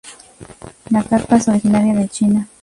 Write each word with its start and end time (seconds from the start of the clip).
La 0.89 1.03
carpa 1.03 1.35
es 1.35 1.47
originaria 1.47 1.93
de 1.93 2.07
China. 2.07 2.47